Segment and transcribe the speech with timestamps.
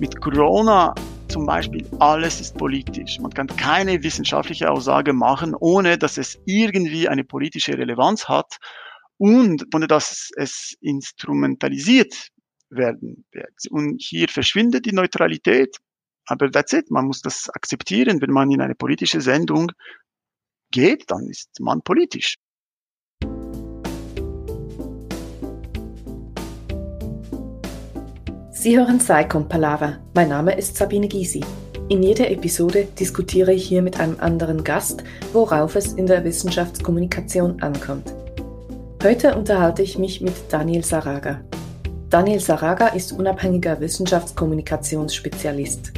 [0.00, 0.94] mit Corona
[1.28, 3.20] zum Beispiel, alles ist politisch.
[3.20, 8.56] Man kann keine wissenschaftliche Aussage machen, ohne dass es irgendwie eine politische Relevanz hat
[9.18, 12.30] und ohne dass es instrumentalisiert
[12.70, 13.52] werden wird.
[13.70, 15.76] Und hier verschwindet die Neutralität.
[16.26, 16.90] Aber that's it.
[16.90, 18.22] Man muss das akzeptieren.
[18.22, 19.70] Wenn man in eine politische Sendung
[20.70, 22.36] geht, dann ist man politisch.
[28.60, 29.96] Sie hören Psychom Palaver.
[30.12, 31.40] Mein Name ist Sabine Gysi.
[31.88, 37.62] In jeder Episode diskutiere ich hier mit einem anderen Gast, worauf es in der Wissenschaftskommunikation
[37.62, 38.14] ankommt.
[39.02, 41.40] Heute unterhalte ich mich mit Daniel Saraga.
[42.10, 45.92] Daniel Saraga ist unabhängiger Wissenschaftskommunikationsspezialist.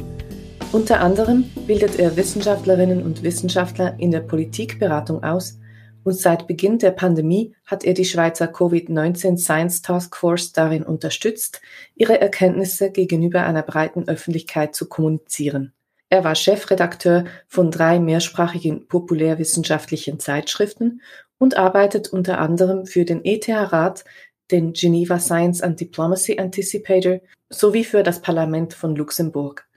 [0.71, 5.59] Unter anderem bildet er Wissenschaftlerinnen und Wissenschaftler in der Politikberatung aus
[6.03, 11.61] und seit Beginn der Pandemie hat er die Schweizer Covid-19 Science Task Force darin unterstützt,
[11.95, 15.73] ihre Erkenntnisse gegenüber einer breiten Öffentlichkeit zu kommunizieren.
[16.09, 21.01] Er war Chefredakteur von drei mehrsprachigen populärwissenschaftlichen Zeitschriften
[21.39, 24.05] und arbeitet unter anderem für den ETH-Rat,
[24.51, 29.67] den Geneva Science and Diplomacy Anticipator sowie für das Parlament von Luxemburg.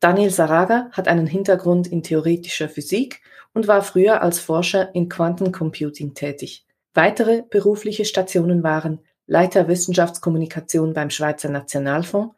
[0.00, 3.20] Daniel Saraga hat einen Hintergrund in theoretischer Physik
[3.52, 6.64] und war früher als Forscher in Quantencomputing tätig.
[6.94, 12.34] Weitere berufliche Stationen waren Leiter Wissenschaftskommunikation beim Schweizer Nationalfonds,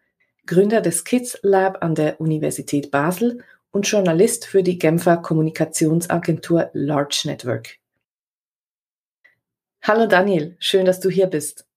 [0.46, 7.22] Gründer des KIDS Lab an der Universität Basel und Journalist für die Genfer Kommunikationsagentur Large
[7.26, 7.76] Network.
[9.82, 11.69] Hallo Daniel, schön, dass du hier bist.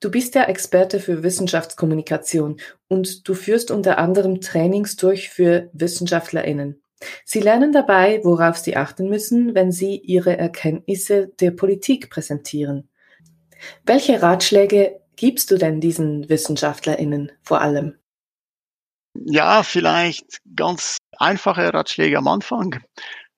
[0.00, 6.82] Du bist ja Experte für Wissenschaftskommunikation und du führst unter anderem Trainings durch für Wissenschaftlerinnen.
[7.24, 12.88] Sie lernen dabei, worauf sie achten müssen, wenn sie ihre Erkenntnisse der Politik präsentieren.
[13.84, 17.94] Welche Ratschläge gibst du denn diesen Wissenschaftlerinnen vor allem?
[19.14, 22.80] Ja, vielleicht ganz einfache Ratschläge am Anfang.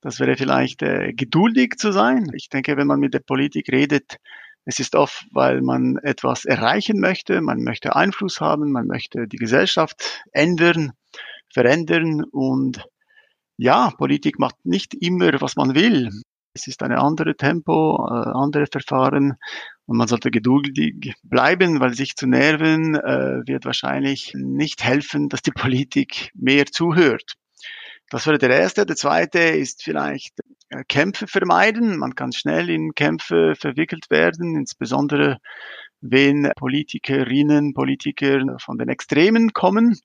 [0.00, 2.30] Das wäre vielleicht äh, geduldig zu sein.
[2.34, 4.16] Ich denke, wenn man mit der Politik redet,
[4.66, 9.36] es ist oft, weil man etwas erreichen möchte, man möchte Einfluss haben, man möchte die
[9.36, 10.92] Gesellschaft ändern,
[11.52, 12.84] verändern und
[13.56, 16.10] ja, Politik macht nicht immer, was man will.
[16.52, 19.36] Es ist eine andere Tempo, äh, andere Verfahren
[19.86, 25.42] und man sollte geduldig bleiben, weil sich zu nerven äh, wird wahrscheinlich nicht helfen, dass
[25.42, 27.34] die Politik mehr zuhört.
[28.10, 28.84] Das wäre der erste.
[28.84, 30.40] Der zweite ist vielleicht
[30.88, 31.98] Kämpfe vermeiden.
[31.98, 35.38] Man kann schnell in Kämpfe verwickelt werden, insbesondere
[36.00, 39.96] wenn Politikerinnen, Politiker von den Extremen kommen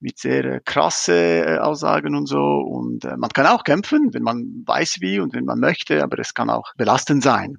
[0.00, 2.38] mit sehr äh, krasse äh, Aussagen und so.
[2.38, 6.18] Und äh, man kann auch kämpfen, wenn man weiß wie und wenn man möchte, aber
[6.18, 7.58] es kann auch belastend sein,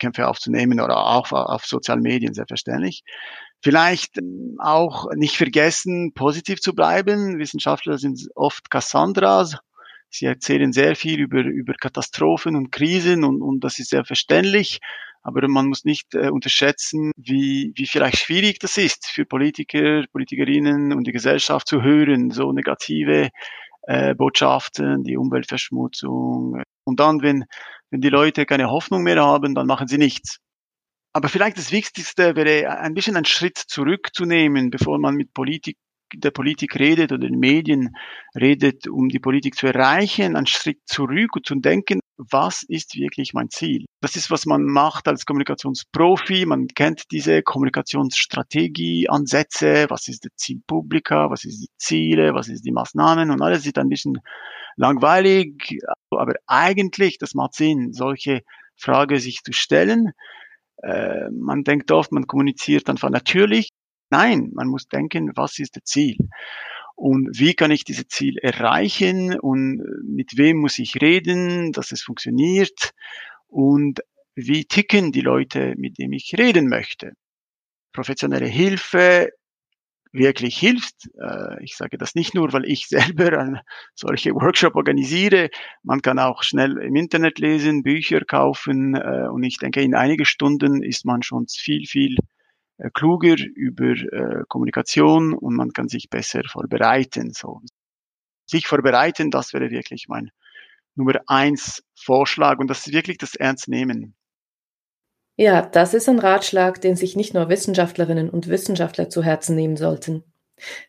[0.00, 3.04] Kämpfe aufzunehmen oder auch auf sozialen Medien, selbstverständlich.
[3.62, 7.38] Vielleicht ähm, auch nicht vergessen, positiv zu bleiben.
[7.38, 9.56] Wissenschaftler sind oft Cassandras.
[10.10, 14.80] Sie erzählen sehr viel über, über Katastrophen und Krisen und, und das ist sehr verständlich.
[15.22, 20.92] Aber man muss nicht äh, unterschätzen, wie, wie vielleicht schwierig das ist für Politiker, Politikerinnen
[20.92, 23.28] und die Gesellschaft zu hören, so negative
[23.82, 26.62] äh, Botschaften, die Umweltverschmutzung.
[26.84, 27.44] Und dann, wenn,
[27.90, 30.38] wenn die Leute keine Hoffnung mehr haben, dann machen sie nichts.
[31.12, 35.76] Aber vielleicht das Wichtigste wäre, ein bisschen einen Schritt zurückzunehmen, bevor man mit Politik
[36.14, 37.96] der Politik redet oder den Medien
[38.34, 43.32] redet, um die Politik zu erreichen, einen Schritt zurück und zu denken, was ist wirklich
[43.32, 43.84] mein Ziel?
[44.00, 46.46] Das ist, was man macht als Kommunikationsprofi.
[46.46, 52.64] Man kennt diese Kommunikationsstrategie, Ansätze, was ist der Zielpublika, was ist die Ziele, was ist
[52.64, 54.18] die Maßnahmen und alles ist ein bisschen
[54.76, 55.78] langweilig,
[56.10, 58.42] aber eigentlich, das macht Sinn, solche
[58.76, 60.12] Frage sich zu stellen.
[60.82, 63.70] Äh, man denkt oft, man kommuniziert einfach natürlich,
[64.10, 66.16] Nein, man muss denken, was ist das Ziel?
[66.96, 69.38] Und wie kann ich dieses Ziel erreichen?
[69.38, 72.92] Und mit wem muss ich reden, dass es funktioniert?
[73.46, 74.00] Und
[74.34, 77.12] wie ticken die Leute, mit denen ich reden möchte?
[77.92, 79.30] Professionelle Hilfe
[80.12, 80.94] wirklich hilft.
[81.20, 83.60] Äh, ich sage das nicht nur, weil ich selber einen
[83.94, 85.50] solche Workshop organisiere.
[85.82, 90.24] Man kann auch schnell im Internet lesen, Bücher kaufen äh, und ich denke, in einige
[90.24, 92.37] Stunden ist man schon viel, viel äh,
[92.94, 97.32] kluger über äh, Kommunikation und man kann sich besser vorbereiten.
[97.32, 97.60] So.
[98.46, 100.30] Sich vorbereiten, das wäre wirklich mein
[100.94, 104.14] Nummer eins Vorschlag und das ist wirklich das Ernst nehmen.
[105.36, 109.76] Ja, das ist ein Ratschlag, den sich nicht nur Wissenschaftlerinnen und Wissenschaftler zu Herzen nehmen
[109.76, 110.24] sollten.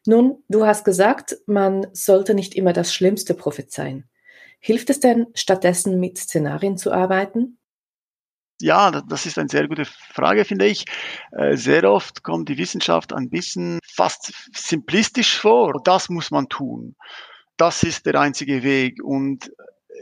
[0.08, 4.10] Nun, du hast gesagt, man sollte nicht immer das Schlimmste prophezeien.
[4.60, 7.59] Hilft es denn, stattdessen mit Szenarien zu arbeiten?
[8.62, 10.86] Ja, das ist eine sehr gute Frage, finde ich.
[11.32, 15.82] Äh, sehr oft kommt die Wissenschaft ein bisschen fast simplistisch vor.
[15.84, 16.96] Das muss man tun.
[17.56, 19.02] Das ist der einzige Weg.
[19.02, 19.50] Und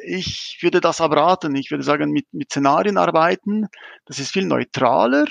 [0.06, 1.56] ich würde das abraten.
[1.56, 3.68] Ich würde sagen, mit, mit Szenarien arbeiten.
[4.06, 5.26] Das ist viel neutraler.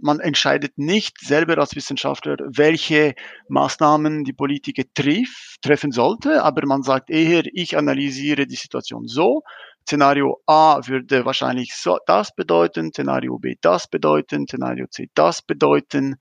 [0.00, 3.14] Man entscheidet nicht selber als Wissenschaftler, welche
[3.48, 9.42] Maßnahmen die Politik trifft, treffen sollte, aber man sagt eher, ich analysiere die Situation so,
[9.88, 16.16] Szenario A würde wahrscheinlich so, das bedeuten, Szenario B das bedeuten, Szenario C das bedeuten.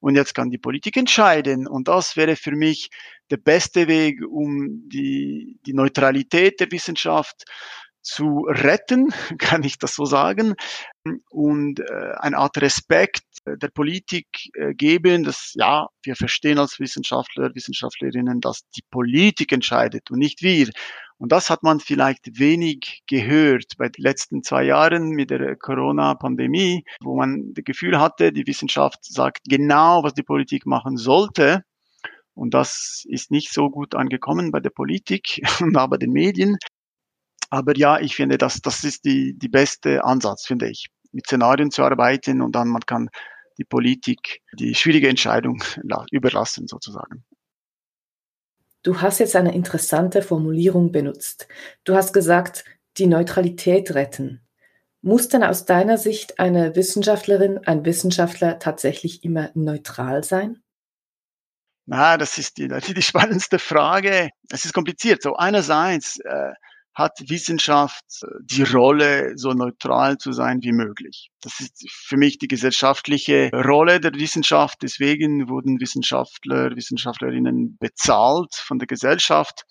[0.00, 1.66] Und jetzt kann die Politik entscheiden.
[1.66, 2.90] Und das wäre für mich
[3.30, 7.44] der beste Weg, um die, die Neutralität der Wissenschaft
[8.02, 9.08] zu retten,
[9.38, 10.54] kann ich das so sagen,
[11.30, 17.54] und äh, eine Art Respekt der Politik äh, geben, dass ja, wir verstehen als Wissenschaftler,
[17.54, 20.70] Wissenschaftlerinnen, dass die Politik entscheidet und nicht wir.
[21.18, 26.84] Und das hat man vielleicht wenig gehört bei den letzten zwei Jahren mit der Corona-Pandemie,
[27.00, 31.62] wo man das Gefühl hatte, die Wissenschaft sagt genau, was die Politik machen sollte.
[32.34, 36.58] Und das ist nicht so gut angekommen bei der Politik und bei den Medien.
[37.48, 41.70] Aber ja, ich finde, das, das ist die, die beste Ansatz, finde ich, mit Szenarien
[41.70, 43.08] zu arbeiten und dann man kann
[43.56, 45.62] die Politik die schwierige Entscheidung
[46.10, 47.24] überlassen, sozusagen.
[48.86, 51.48] Du hast jetzt eine interessante Formulierung benutzt.
[51.82, 52.64] Du hast gesagt,
[52.98, 54.46] die Neutralität retten.
[55.02, 60.62] Muss denn aus deiner Sicht eine Wissenschaftlerin, ein Wissenschaftler tatsächlich immer neutral sein?
[61.86, 64.30] Na, das ist die, die spannendste Frage.
[64.52, 65.20] Es ist kompliziert.
[65.20, 66.52] So einerseits äh,
[66.96, 71.30] hat Wissenschaft äh, die Rolle, so neutral zu sein wie möglich.
[71.42, 74.78] Das ist für mich die gesellschaftliche Rolle der Wissenschaft.
[74.82, 79.64] Deswegen wurden Wissenschaftler, Wissenschaftlerinnen bezahlt von der Gesellschaft,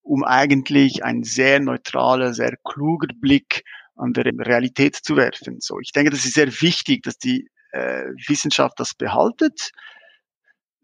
[0.00, 3.64] um eigentlich ein sehr neutraler, sehr kluger Blick
[3.96, 5.58] an der Realität zu werfen.
[5.60, 9.72] So, ich denke, das ist sehr wichtig, dass die äh, Wissenschaft das behaltet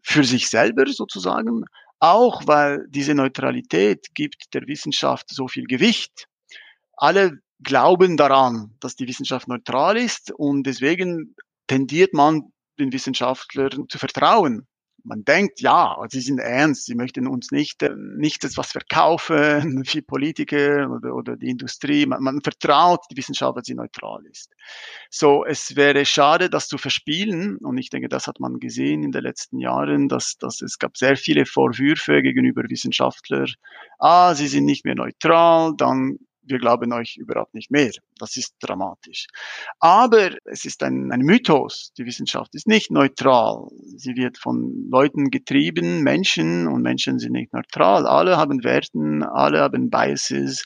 [0.03, 1.65] für sich selber sozusagen,
[1.99, 6.27] auch weil diese Neutralität gibt der Wissenschaft so viel Gewicht.
[6.95, 11.35] Alle glauben daran, dass die Wissenschaft neutral ist und deswegen
[11.67, 14.67] tendiert man den Wissenschaftlern zu vertrauen
[15.09, 20.01] man denkt, ja, sie sind ernst, sie möchten uns nicht, äh, nicht etwas verkaufen wie
[20.01, 22.05] Politiker oder, oder die Industrie.
[22.05, 24.53] Man, man vertraut die Wissenschaft, dass sie neutral ist.
[25.09, 27.57] So, es wäre schade, das zu verspielen.
[27.57, 30.95] Und ich denke, das hat man gesehen in den letzten Jahren, dass, dass es gab
[30.95, 33.51] sehr viele Vorwürfe gegenüber Wissenschaftlern.
[33.97, 37.91] Ah, sie sind nicht mehr neutral, dann wir glauben euch überhaupt nicht mehr.
[38.17, 39.27] Das ist dramatisch.
[39.79, 41.91] Aber es ist ein, ein Mythos.
[41.97, 43.67] Die Wissenschaft ist nicht neutral.
[43.95, 48.05] Sie wird von Leuten getrieben, Menschen, und Menschen sind nicht neutral.
[48.05, 50.65] Alle haben Werten, alle haben Biases.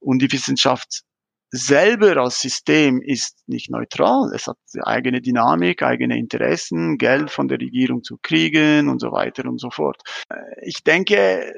[0.00, 1.04] Und die Wissenschaft
[1.54, 4.32] selber als System ist nicht neutral.
[4.34, 9.44] Es hat eigene Dynamik, eigene Interessen, Geld von der Regierung zu kriegen und so weiter
[9.44, 10.02] und so fort.
[10.30, 11.52] Äh, ich denke,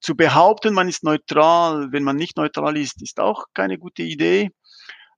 [0.00, 4.50] zu behaupten, man ist neutral, wenn man nicht neutral ist, ist auch keine gute Idee.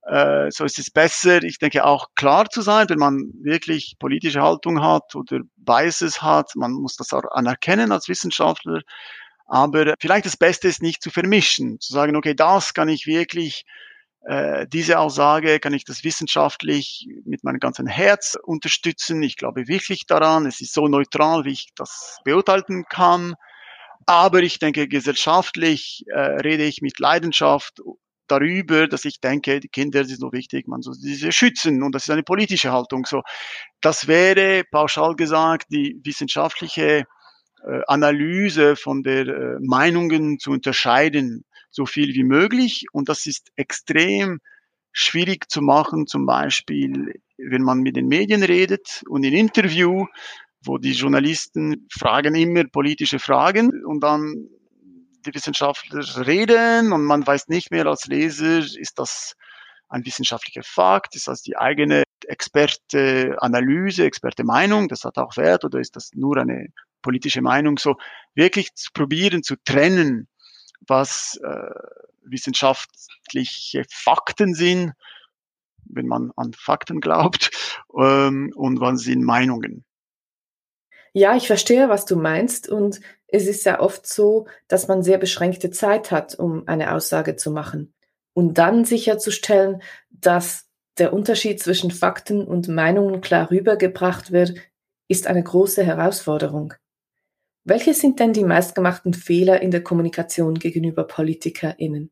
[0.03, 4.43] Äh, so ist es besser, ich denke auch klar zu sein, wenn man wirklich politische
[4.43, 6.51] Haltung hat oder Biases hat.
[6.57, 8.81] Man muss das auch anerkennen als Wissenschaftler.
[9.47, 13.65] Aber vielleicht das Beste ist nicht zu vermischen, zu sagen, okay, das kann ich wirklich
[14.23, 19.23] äh, diese Aussage kann ich das wissenschaftlich mit meinem ganzen Herz unterstützen.
[19.23, 20.47] Ich glaube wirklich daran.
[20.47, 23.35] Es ist so neutral, wie ich das beurteilen kann.
[24.07, 27.81] Aber ich denke, gesellschaftlich äh, rede ich mit Leidenschaft
[28.27, 32.05] darüber, dass ich denke, die Kinder sind so wichtig, man soll sie schützen und das
[32.05, 33.05] ist eine politische Haltung.
[33.05, 33.23] So,
[33.81, 37.05] das wäre pauschal gesagt die wissenschaftliche
[37.67, 42.87] äh, Analyse von der äh, Meinungen zu unterscheiden so viel wie möglich.
[42.93, 44.41] Und das ist extrem
[44.93, 50.07] schwierig zu machen, zum Beispiel, wenn man mit den Medien redet und in Interview,
[50.65, 54.49] wo die Journalisten fragen immer politische Fragen und dann
[55.25, 59.35] die Wissenschaftler reden und man weiß nicht mehr als Leser, ist das
[59.89, 65.65] ein wissenschaftlicher Fakt, ist das die eigene Experte Analyse, Experte Meinung, das hat auch Wert
[65.65, 66.69] oder ist das nur eine
[67.03, 67.97] politische Meinung, so
[68.35, 70.29] wirklich zu probieren zu trennen,
[70.81, 71.71] was äh,
[72.23, 74.93] wissenschaftliche Fakten sind,
[75.85, 77.51] wenn man an Fakten glaubt,
[77.97, 79.85] ähm, und was sind Meinungen.
[81.13, 82.69] Ja, ich verstehe, was du meinst.
[82.69, 87.37] Und es ist ja oft so, dass man sehr beschränkte Zeit hat, um eine Aussage
[87.37, 87.95] zu machen.
[88.33, 90.69] Und dann sicherzustellen, dass
[90.99, 94.55] der Unterschied zwischen Fakten und Meinungen klar rübergebracht wird,
[95.09, 96.75] ist eine große Herausforderung.
[97.65, 102.11] Welche sind denn die meistgemachten Fehler in der Kommunikation gegenüber PolitikerInnen?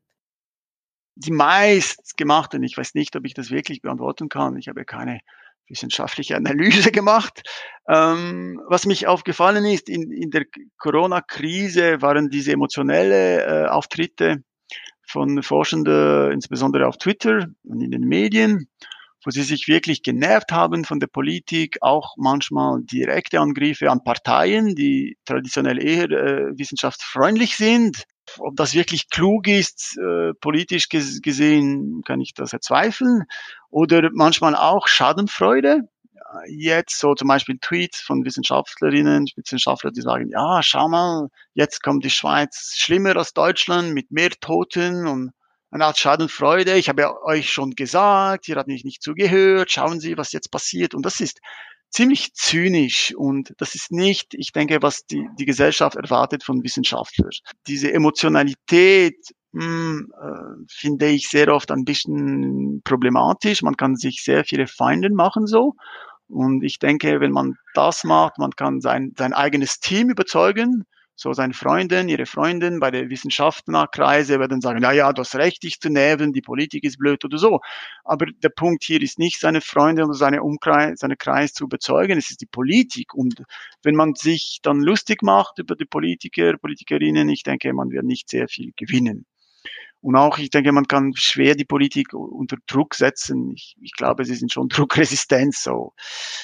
[1.19, 5.19] die meist gemachten, ich weiß nicht, ob ich das wirklich beantworten kann, ich habe keine
[5.67, 7.43] wissenschaftliche Analyse gemacht.
[7.87, 10.45] Ähm, was mich aufgefallen ist, in, in der
[10.77, 14.43] Corona-Krise waren diese emotionelle äh, Auftritte
[15.05, 18.69] von Forschenden, insbesondere auf Twitter und in den Medien,
[19.23, 24.75] wo sie sich wirklich genervt haben von der Politik, auch manchmal direkte Angriffe an Parteien,
[24.75, 28.03] die traditionell eher äh, wissenschaftsfreundlich sind.
[28.37, 33.23] Ob das wirklich klug ist, äh, politisch gesehen, kann ich das erzweifeln.
[33.69, 35.81] Oder manchmal auch Schadenfreude.
[36.47, 42.05] Jetzt so zum Beispiel Tweets von Wissenschaftlerinnen, Wissenschaftler, die sagen, ja, schau mal, jetzt kommt
[42.05, 45.31] die Schweiz schlimmer als Deutschland mit mehr Toten und
[45.71, 46.77] eine Art Schadenfreude.
[46.77, 49.71] Ich habe ja euch schon gesagt, ihr habt mich nicht zugehört.
[49.71, 50.93] Schauen Sie, was jetzt passiert.
[50.93, 51.39] Und das ist
[51.89, 57.31] ziemlich zynisch und das ist nicht, ich denke, was die, die Gesellschaft erwartet von Wissenschaftlern.
[57.67, 59.17] Diese Emotionalität
[59.51, 63.61] mh, hm, äh, finde ich sehr oft ein bisschen problematisch.
[63.61, 65.73] Man kann sich sehr viele Feinde machen so.
[66.27, 70.85] Und ich denke, wenn man das macht, man kann sein, sein eigenes Team überzeugen,
[71.19, 75.63] so seine Freundin, ihre Freundin bei der Wissenschaftlerkreise werden sagen, ja, ja, du hast recht,
[75.63, 77.59] dich zu nerven, die Politik ist blöd oder so.
[78.05, 82.17] Aber der Punkt hier ist nicht, seine Freunde oder seine Umkreis, seine Kreis zu überzeugen,
[82.17, 83.13] es ist die Politik.
[83.13, 83.43] Und
[83.83, 88.29] wenn man sich dann lustig macht über die Politiker, Politikerinnen, ich denke, man wird nicht
[88.29, 89.25] sehr viel gewinnen.
[90.01, 93.51] Und auch, ich denke, man kann schwer die Politik unter Druck setzen.
[93.53, 95.55] Ich, ich glaube, sie sind schon druckresistent.
[95.55, 95.93] So.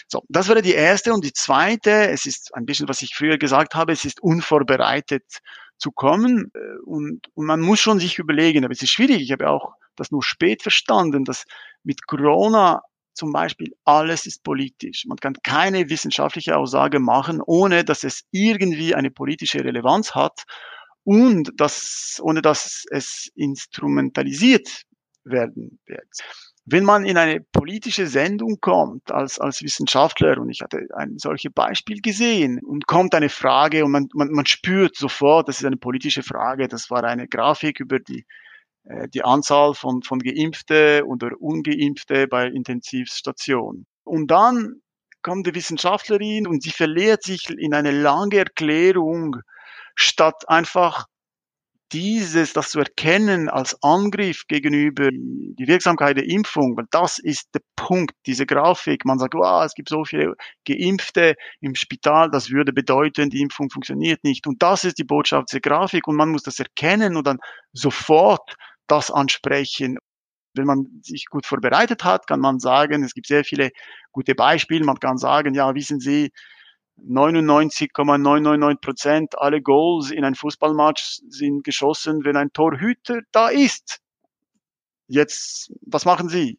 [0.07, 1.13] so, das wäre die erste.
[1.13, 5.39] Und die zweite, es ist ein bisschen, was ich früher gesagt habe, es ist unvorbereitet
[5.77, 6.51] zu kommen.
[6.53, 9.21] Äh, und, und man muss schon sich überlegen, aber es ist schwierig.
[9.21, 11.45] Ich habe auch das nur spät verstanden, dass
[11.83, 12.81] mit Corona
[13.13, 15.05] zum Beispiel alles ist politisch.
[15.07, 20.43] Man kann keine wissenschaftliche Aussage machen, ohne dass es irgendwie eine politische Relevanz hat
[21.05, 24.83] und das, ohne dass es instrumentalisiert
[25.23, 26.09] werden wird.
[26.65, 31.53] Wenn man in eine politische Sendung kommt als, als Wissenschaftler, und ich hatte ein solches
[31.53, 35.77] Beispiel gesehen, und kommt eine Frage und man, man, man spürt sofort, das ist eine
[35.77, 38.25] politische Frage, das war eine Grafik über die,
[38.85, 43.85] äh, die Anzahl von, von Geimpfte oder Ungeimpfte bei Intensivstationen.
[44.03, 44.81] Und dann
[45.21, 49.37] kommt die Wissenschaftlerin und sie verliert sich in eine lange Erklärung
[49.95, 51.05] statt einfach
[51.91, 57.61] dieses, das zu erkennen als Angriff gegenüber die Wirksamkeit der Impfung, weil das ist der
[57.75, 59.05] Punkt, diese Grafik.
[59.05, 60.33] Man sagt, wow, es gibt so viele
[60.67, 64.47] Geimpfte im Spital, das würde bedeuten, die Impfung funktioniert nicht.
[64.47, 67.37] Und das ist die Botschaft der Grafik und man muss das erkennen und dann
[67.71, 68.55] sofort
[68.87, 69.97] das ansprechen.
[70.53, 73.69] Wenn man sich gut vorbereitet hat, kann man sagen, es gibt sehr viele
[74.11, 74.85] gute Beispiele.
[74.85, 76.31] Man kann sagen, ja, wissen Sie,
[76.97, 83.99] 99,999 Prozent alle Goals in einem Fußballmatch sind geschossen, wenn ein Torhüter da ist.
[85.07, 86.57] Jetzt, was machen Sie?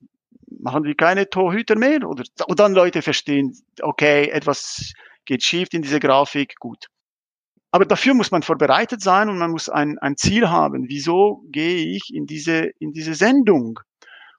[0.61, 2.07] Machen Sie keine Torhüter mehr?
[2.09, 4.93] Oder, und dann Leute verstehen, okay, etwas
[5.25, 6.87] geht schief in dieser Grafik, gut.
[7.73, 10.87] Aber dafür muss man vorbereitet sein und man muss ein, ein Ziel haben.
[10.89, 13.81] Wieso gehe ich in diese, in diese Sendung?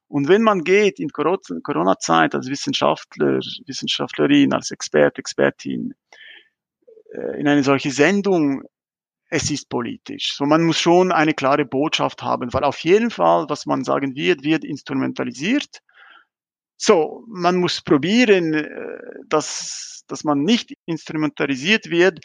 [0.08, 5.94] Und wenn man geht in Corona-Zeit als Wissenschaftler, Wissenschaftlerin, als Expert, Expertin
[7.14, 8.64] äh, in eine solche Sendung,
[9.30, 10.34] es ist politisch.
[10.34, 14.16] So, man muss schon eine klare Botschaft haben, weil auf jeden Fall, was man sagen
[14.16, 15.82] wird, wird instrumentalisiert.
[16.78, 22.20] So, man muss probieren, äh, dass, dass man nicht instrumentalisiert wird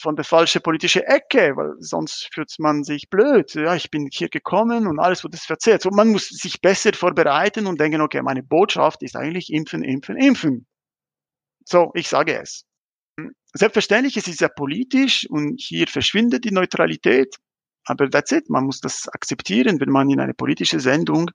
[0.00, 3.54] von der falschen politischen Ecke, weil sonst fühlt man sich blöd.
[3.54, 5.82] Ja, ich bin hier gekommen und alles wurde verzehrt.
[5.82, 10.16] So, man muss sich besser vorbereiten und denken, okay, meine Botschaft ist eigentlich impfen, impfen,
[10.16, 10.66] impfen.
[11.64, 12.64] So, ich sage es.
[13.54, 17.36] Selbstverständlich, es ist ja politisch und hier verschwindet die Neutralität.
[17.86, 18.50] Aber that's it.
[18.50, 19.80] Man muss das akzeptieren.
[19.80, 21.30] Wenn man in eine politische Sendung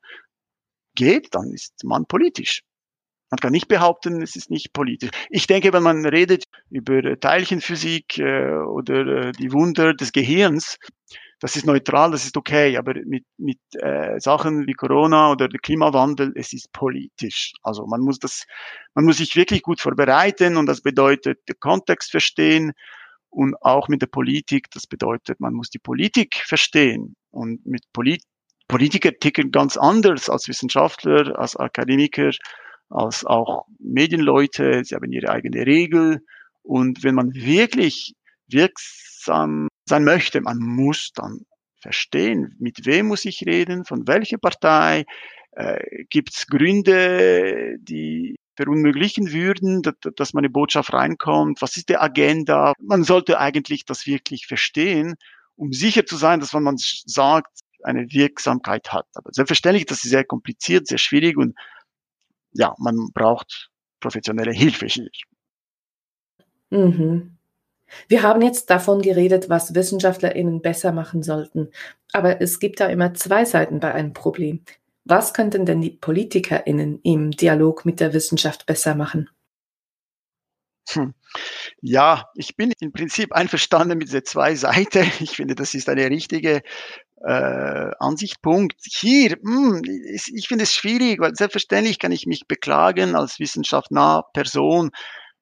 [0.96, 2.62] geht, dann ist man politisch.
[3.32, 5.10] Man kann nicht behaupten, es ist nicht politisch.
[5.30, 10.78] Ich denke, wenn man redet über Teilchenphysik äh, oder äh, die Wunder des Gehirns,
[11.40, 15.62] das ist neutral, das ist okay, aber mit, mit äh, Sachen wie Corona oder der
[15.62, 17.54] Klimawandel, es ist politisch.
[17.64, 18.44] Also man muss das,
[18.96, 22.74] man muss sich wirklich gut vorbereiten und das bedeutet den Kontext verstehen
[23.30, 28.22] und auch mit der Politik, das bedeutet, man muss die Politik verstehen und mit Polit
[28.68, 32.32] Politiker ticken ganz anders als Wissenschaftler, als Akademiker
[32.92, 34.84] als auch Medienleute.
[34.84, 36.24] Sie haben ihre eigene Regel.
[36.64, 38.14] Und wenn man wirklich
[38.48, 41.46] wirksam sein möchte, man muss dann
[41.80, 45.06] verstehen, mit wem muss ich reden, von welcher Partei,
[45.54, 51.98] äh, gibt es Gründe, die verunmöglichen würden, dass, dass meine Botschaft reinkommt, was ist die
[51.98, 52.74] Agenda.
[52.80, 55.16] Man sollte eigentlich das wirklich verstehen,
[55.56, 59.08] um sicher zu sein, dass wenn man sagt, eine Wirksamkeit hat.
[59.16, 61.56] Aber selbstverständlich, das ist sehr kompliziert, sehr schwierig und
[62.54, 65.10] ja, man braucht professionelle Hilfe hier.
[66.70, 67.38] Mhm.
[68.08, 71.70] Wir haben jetzt davon geredet, was WissenschaftlerInnen besser machen sollten.
[72.14, 74.64] Aber es gibt da immer zwei Seiten bei einem Problem.
[75.04, 79.30] Was könnten denn die PolitikerInnen im Dialog mit der Wissenschaft besser machen?
[80.90, 81.14] Hm.
[81.82, 85.10] Ja, ich bin im Prinzip einverstanden mit der zwei Seiten.
[85.22, 86.62] Ich finde, das ist eine richtige
[87.26, 88.76] äh, Ansichtspunkt.
[88.84, 89.82] Hier, mh, hm,
[90.36, 94.92] ich finde es schwierig, weil selbstverständlich kann ich mich beklagen als wissenschaftnahe Person.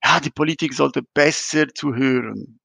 [0.04, 2.60] Ja, die Politik sollte besser zuhören.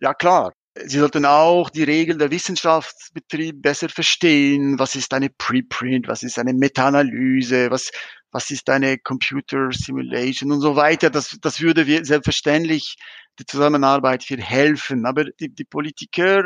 [0.00, 0.52] Ja, klar.
[0.86, 4.78] Sie sollten auch die Regeln der Wissenschaftsbetrieb besser verstehen.
[4.78, 6.06] Was ist eine Preprint?
[6.06, 7.70] Was ist eine Meta-Analyse?
[7.70, 7.90] Was,
[8.30, 11.10] was ist eine Computer Simulation und so weiter.
[11.10, 12.96] Das, das würde wir selbstverständlich
[13.38, 15.06] die Zusammenarbeit viel helfen.
[15.06, 16.44] Aber die, die Politiker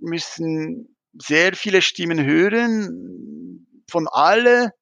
[0.00, 4.72] müssen sehr viele Stimmen hören von alle,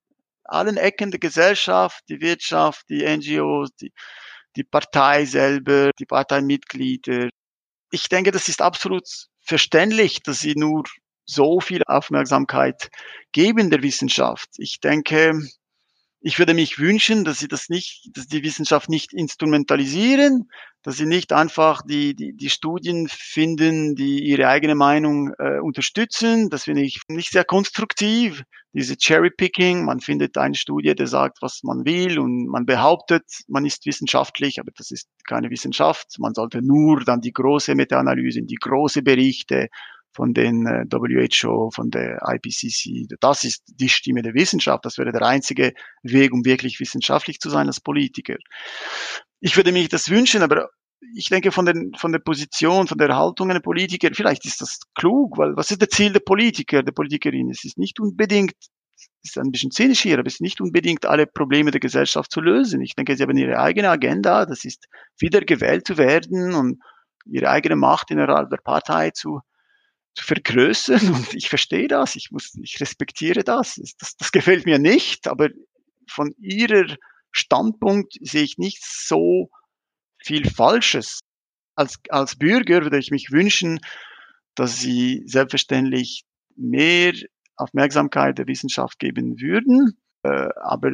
[0.44, 3.92] allen Ecken der Gesellschaft, die Wirtschaft, die NGOs, die,
[4.56, 7.28] die Partei selber, die Parteimitglieder.
[7.90, 9.06] Ich denke, das ist absolut
[9.40, 10.84] verständlich, dass sie nur
[11.24, 12.90] so viel Aufmerksamkeit
[13.32, 14.48] geben der Wissenschaft.
[14.56, 15.38] Ich denke,
[16.20, 20.48] ich würde mich wünschen, dass sie das nicht, dass die Wissenschaft nicht instrumentalisieren,
[20.82, 26.50] dass sie nicht einfach die, die, die Studien finden, die ihre eigene Meinung äh, unterstützen.
[26.50, 28.42] Das finde ich nicht sehr konstruktiv.
[28.72, 33.64] Diese Cherry-Picking, man findet eine Studie, die sagt, was man will und man behauptet, man
[33.64, 36.16] ist wissenschaftlich, aber das ist keine Wissenschaft.
[36.18, 39.68] Man sollte nur dann die große Meta-Analyse, die große Berichte
[40.12, 43.06] von den äh, WHO, von der IPCC.
[43.20, 44.84] Das ist die Stimme der Wissenschaft.
[44.84, 45.72] Das wäre der einzige
[46.02, 48.36] Weg, um wirklich wissenschaftlich zu sein als Politiker.
[49.40, 50.68] Ich würde mich das wünschen, aber
[51.14, 54.80] ich denke von, den, von der Position, von der Haltung einer Politiker, vielleicht ist das
[54.94, 57.50] klug, weil was ist das Ziel der Politiker, der Politikerin?
[57.50, 58.54] Es ist nicht unbedingt,
[58.96, 62.32] es ist ein bisschen zynisch hier, aber es ist nicht unbedingt alle Probleme der Gesellschaft
[62.32, 62.80] zu lösen.
[62.80, 64.86] Ich denke, sie haben ihre eigene Agenda, das ist
[65.18, 66.82] wieder gewählt zu werden und
[67.26, 69.40] ihre eigene Macht innerhalb der Partei zu
[70.20, 73.80] vergrößern und ich verstehe das, ich muss, ich respektiere das.
[73.98, 74.16] das.
[74.16, 75.48] Das gefällt mir nicht, aber
[76.08, 76.96] von ihrer
[77.32, 79.50] Standpunkt sehe ich nicht so
[80.22, 81.20] viel Falsches.
[81.74, 83.80] Als, als Bürger würde ich mich wünschen,
[84.54, 86.24] dass sie selbstverständlich
[86.56, 87.12] mehr
[87.56, 89.96] Aufmerksamkeit der Wissenschaft geben würden.
[90.24, 90.92] Äh, aber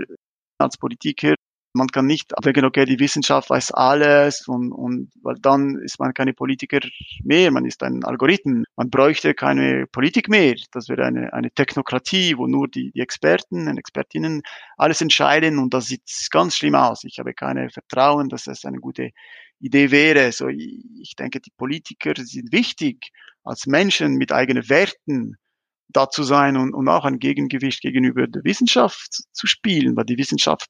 [0.59, 1.35] als Politiker
[1.75, 6.15] man kann nicht denken, okay, die Wissenschaft weiß alles und, und weil dann ist man
[6.15, 6.79] keine Politiker
[7.23, 8.65] mehr, man ist ein Algorithmen.
[8.77, 10.55] Man bräuchte keine Politik mehr.
[10.71, 14.43] Das wäre eine, eine Technokratie, wo nur die, die Experten und Expertinnen
[14.77, 17.03] alles entscheiden und das sieht ganz schlimm aus.
[17.05, 19.11] Ich habe keine Vertrauen, dass das eine gute
[19.59, 20.31] Idee wäre.
[20.31, 23.11] So, ich denke, die Politiker sind wichtig
[23.43, 25.37] als Menschen mit eigenen Werten
[25.89, 30.19] da zu sein und, und auch ein Gegengewicht gegenüber der Wissenschaft zu spielen, weil die
[30.19, 30.69] Wissenschaft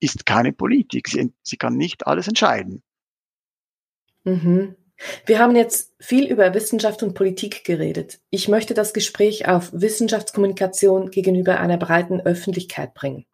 [0.00, 1.08] ist keine Politik.
[1.08, 2.82] Sie, sie kann nicht alles entscheiden.
[4.24, 4.76] Mhm.
[5.26, 8.20] Wir haben jetzt viel über Wissenschaft und Politik geredet.
[8.30, 13.26] Ich möchte das Gespräch auf Wissenschaftskommunikation gegenüber einer breiten Öffentlichkeit bringen.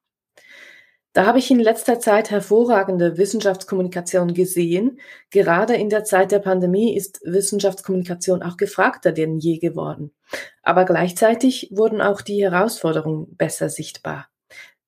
[1.12, 4.98] Da habe ich in letzter Zeit hervorragende Wissenschaftskommunikation gesehen.
[5.30, 10.12] Gerade in der Zeit der Pandemie ist Wissenschaftskommunikation auch gefragter denn je geworden.
[10.62, 14.31] Aber gleichzeitig wurden auch die Herausforderungen besser sichtbar.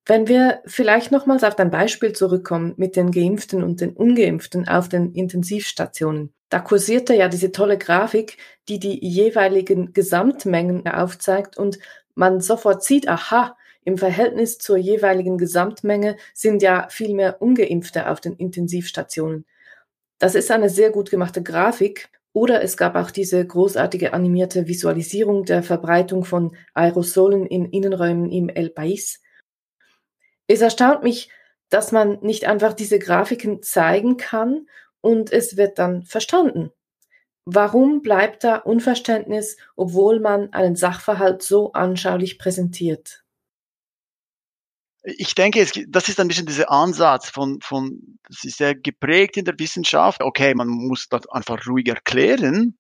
[0.07, 4.89] Wenn wir vielleicht nochmals auf dein Beispiel zurückkommen mit den Geimpften und den Ungeimpften auf
[4.89, 6.35] den Intensivstationen.
[6.51, 8.37] Da kursierte ja diese tolle Grafik,
[8.69, 11.79] die die jeweiligen Gesamtmengen aufzeigt und
[12.15, 18.21] man sofort sieht, aha, im Verhältnis zur jeweiligen Gesamtmenge sind ja viel mehr Ungeimpfte auf
[18.21, 19.47] den Intensivstationen.
[20.19, 22.09] Das ist eine sehr gut gemachte Grafik.
[22.33, 28.49] Oder es gab auch diese großartige animierte Visualisierung der Verbreitung von Aerosolen in Innenräumen im
[28.49, 29.19] El País.
[30.47, 31.31] Es erstaunt mich,
[31.71, 34.67] dass man nicht einfach diese Grafiken zeigen kann
[35.01, 36.71] und es wird dann verstanden.
[37.47, 43.23] Warum bleibt da Unverständnis, obwohl man einen Sachverhalt so anschaulich präsentiert?
[45.03, 49.37] Ich denke, es, das ist ein bisschen dieser Ansatz von, von, das ist sehr geprägt
[49.37, 50.23] in der Wissenschaft.
[50.23, 52.79] Okay, man muss das einfach ruhig erklären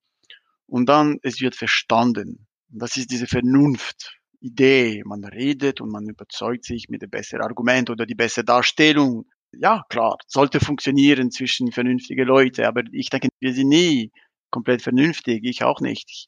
[0.66, 2.46] und dann es wird verstanden.
[2.68, 4.18] Das ist diese Vernunft.
[4.44, 5.02] Idee.
[5.04, 9.24] Man redet und man überzeugt sich mit dem besseren Argument oder die bessere Darstellung.
[9.52, 14.10] Ja, klar, sollte funktionieren zwischen vernünftige Leute, aber ich denke, wir sind nie
[14.50, 16.08] komplett vernünftig, ich auch nicht.
[16.08, 16.26] Ich,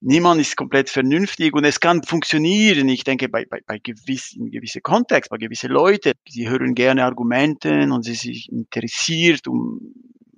[0.00, 2.88] niemand ist komplett vernünftig und es kann funktionieren.
[2.88, 7.70] Ich denke, bei, bei, bei gewissen, gewisse Kontext, bei gewisse Leute, sie hören gerne Argumente
[7.90, 9.94] und sie sich interessiert, um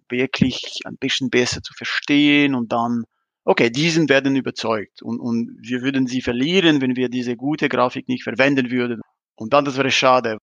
[0.09, 3.05] wirklich ein bisschen besser zu verstehen und dann
[3.45, 8.09] okay, diesen werden überzeugt und, und wir würden sie verlieren, wenn wir diese gute Grafik
[8.09, 9.03] nicht verwenden würden.
[9.37, 10.39] Und dann, das wäre schade.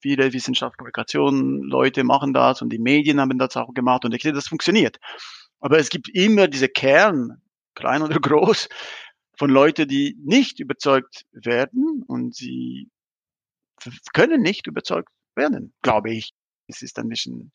[0.00, 4.32] Viele Wissenschaftskommunikationen, Leute machen das und die Medien haben das auch gemacht und ich sehe,
[4.32, 4.98] das funktioniert.
[5.60, 7.40] Aber es gibt immer diese Kern,
[7.74, 8.68] klein oder groß,
[9.38, 12.90] von Leuten, die nicht überzeugt werden und sie
[14.12, 16.32] können nicht überzeugt werden, glaube ich.
[16.66, 17.52] Es ist ein bisschen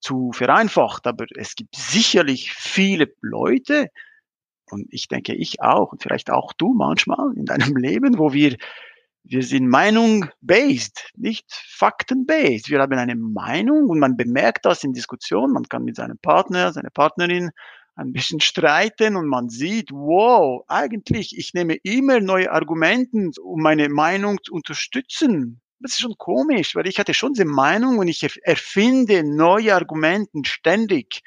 [0.00, 3.88] zu vereinfacht, aber es gibt sicherlich viele Leute,
[4.72, 8.56] und ich denke ich auch, und vielleicht auch du manchmal in deinem Leben, wo wir,
[9.24, 12.70] wir sind Meinung-based, nicht Fakten-based.
[12.70, 16.72] Wir haben eine Meinung und man bemerkt das in Diskussionen, man kann mit seinem Partner,
[16.72, 17.50] seiner Partnerin
[17.96, 23.88] ein bisschen streiten und man sieht, wow, eigentlich, ich nehme immer neue Argumenten, um meine
[23.88, 25.60] Meinung zu unterstützen.
[25.82, 30.44] Das ist schon komisch, weil ich hatte schon diese Meinung und ich erfinde neue Argumenten
[30.44, 31.22] ständig.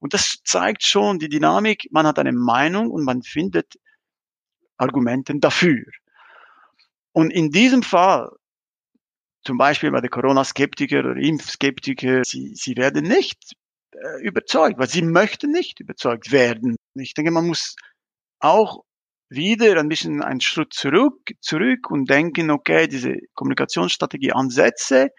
[0.00, 1.88] Und das zeigt schon die Dynamik.
[1.90, 3.78] Man hat eine Meinung und man findet
[4.76, 5.84] Argumenten dafür.
[7.12, 8.30] Und in diesem Fall,
[9.44, 13.54] zum Beispiel bei der Corona-Skeptiker oder Impfskeptiker, sie, sie werden nicht
[13.92, 16.76] äh, überzeugt, weil sie möchten nicht überzeugt werden.
[16.94, 17.74] Ich denke, man muss
[18.38, 18.84] auch
[19.30, 25.10] wieder ein bisschen einen Schritt zurück, zurück und denken, okay, diese Kommunikationsstrategie Ansätze,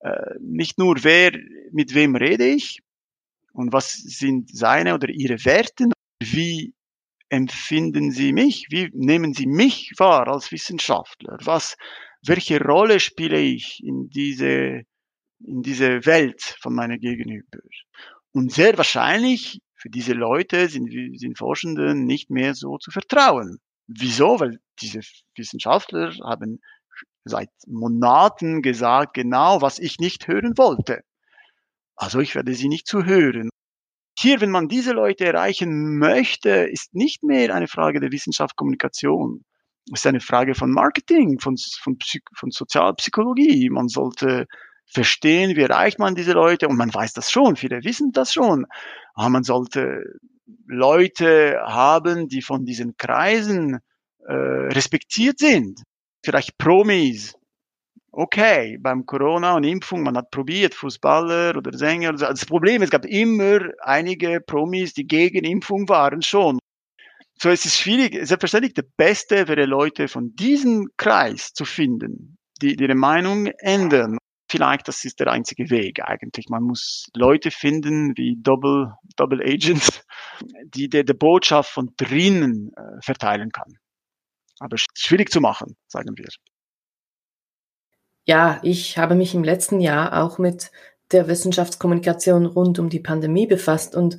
[0.00, 1.32] äh, nicht nur wer,
[1.72, 2.80] mit wem rede ich
[3.56, 5.86] und was sind seine oder ihre Werte,
[6.22, 6.74] wie
[7.30, 11.76] empfinden sie mich, wie nehmen sie mich wahr als Wissenschaftler, was,
[12.24, 14.82] welche Rolle spiele ich in diese,
[15.44, 17.58] in diese Welt von meiner Gegenüber.
[18.32, 23.58] Und sehr wahrscheinlich für diese Leute sind, sind Forschenden nicht mehr so zu vertrauen.
[23.86, 24.38] Wieso?
[24.38, 25.00] Weil diese
[25.34, 26.60] Wissenschaftler haben
[27.24, 31.02] seit Monaten gesagt, genau, was ich nicht hören wollte.
[31.96, 33.50] Also ich werde sie nicht zu hören.
[34.18, 39.44] Hier, wenn man diese Leute erreichen möchte, ist nicht mehr eine Frage der Wissenschaft, Kommunikation.
[39.92, 41.98] Es ist eine Frage von Marketing, von, von,
[42.34, 43.68] von Sozialpsychologie.
[43.70, 44.46] Man sollte
[44.86, 48.66] verstehen, wie erreicht man diese Leute und man weiß das schon, viele wissen das schon.
[49.14, 50.02] Aber man sollte
[50.66, 53.80] Leute haben, die von diesen Kreisen
[54.26, 55.82] äh, respektiert sind.
[56.24, 57.34] Vielleicht Promis.
[58.18, 62.08] Okay, beim Corona und Impfung, man hat probiert, Fußballer oder Sänger.
[62.08, 62.26] Oder so.
[62.26, 66.58] Das Problem, es gab immer einige Promis, die gegen Impfung waren schon.
[67.38, 72.76] So es ist schwierig, selbstverständlich der Beste wäre Leute von diesem Kreis zu finden, die,
[72.76, 74.16] die ihre Meinung ändern
[74.50, 76.48] vielleicht, das ist der einzige Weg eigentlich.
[76.48, 80.02] Man muss Leute finden wie Double, Double Agents,
[80.64, 83.74] die der, der Botschaft von drinnen äh, verteilen kann.
[84.58, 86.28] Aber schwierig zu machen, sagen wir.
[88.26, 90.72] Ja, ich habe mich im letzten Jahr auch mit
[91.12, 94.18] der Wissenschaftskommunikation rund um die Pandemie befasst und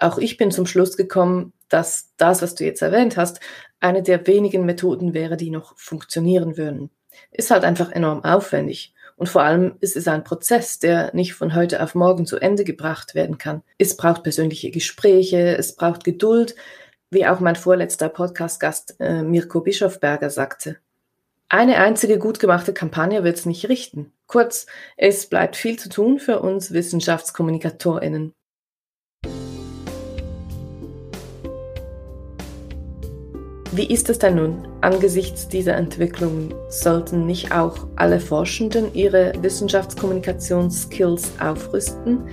[0.00, 3.40] auch ich bin zum Schluss gekommen, dass das, was du jetzt erwähnt hast,
[3.80, 6.90] eine der wenigen Methoden wäre, die noch funktionieren würden.
[7.32, 8.94] Ist halt einfach enorm aufwendig.
[9.16, 12.62] Und vor allem ist es ein Prozess, der nicht von heute auf morgen zu Ende
[12.62, 13.62] gebracht werden kann.
[13.76, 16.54] Es braucht persönliche Gespräche, es braucht Geduld,
[17.10, 20.78] wie auch mein vorletzter Podcast-Gast äh, Mirko Bischofberger sagte.
[21.54, 24.10] Eine einzige gut gemachte Kampagne wird es nicht richten.
[24.26, 24.64] Kurz,
[24.96, 28.32] es bleibt viel zu tun für uns Wissenschaftskommunikatorinnen.
[33.74, 34.68] Wie ist es denn nun?
[34.82, 42.28] Angesichts dieser Entwicklungen sollten nicht auch alle Forschenden ihre Wissenschaftskommunikationsskills aufrüsten?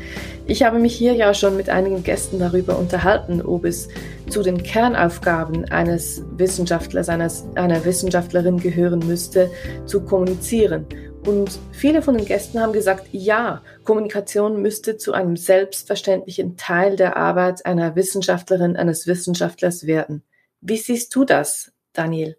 [0.47, 3.87] Ich habe mich hier ja schon mit einigen Gästen darüber unterhalten, ob es
[4.29, 9.49] zu den Kernaufgaben eines Wissenschaftlers, eines, einer Wissenschaftlerin gehören müsste,
[9.85, 10.85] zu kommunizieren.
[11.25, 17.17] Und viele von den Gästen haben gesagt, ja, Kommunikation müsste zu einem selbstverständlichen Teil der
[17.17, 20.23] Arbeit einer Wissenschaftlerin, eines Wissenschaftlers werden.
[20.61, 22.37] Wie siehst du das, Daniel?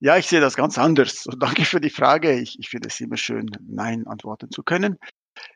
[0.00, 1.26] Ja, ich sehe das ganz anders.
[1.26, 2.40] Und danke für die Frage.
[2.40, 4.96] Ich, ich finde es immer schön, Nein antworten zu können.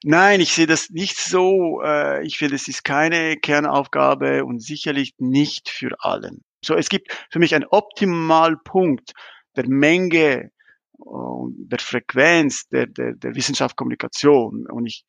[0.03, 1.81] Nein, ich sehe das nicht so.
[1.83, 6.43] Äh, ich finde, es ist keine Kernaufgabe und sicherlich nicht für allen.
[6.65, 9.13] So, es gibt für mich einen Optimalpunkt
[9.57, 10.51] der Menge
[10.93, 14.67] und der Frequenz der, der, der Wissenschaftskommunikation.
[14.71, 15.05] Und ich,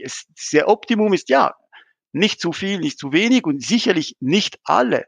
[0.00, 1.54] es, der Optimum ist ja
[2.12, 5.06] nicht zu viel, nicht zu wenig und sicherlich nicht alle.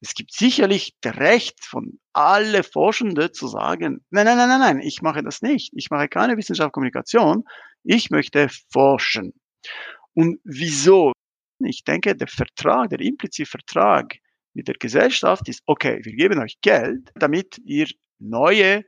[0.00, 4.80] Es gibt sicherlich das Recht von alle Forschende zu sagen, nein, nein, nein, nein, nein,
[4.80, 5.72] ich mache das nicht.
[5.74, 7.44] Ich mache keine Wissenschaftskommunikation.
[7.84, 9.32] Ich möchte forschen.
[10.14, 11.12] Und wieso?
[11.60, 14.16] Ich denke, der Vertrag, der implizite Vertrag
[14.54, 18.84] mit der Gesellschaft ist, okay, wir geben euch Geld, damit ihr neue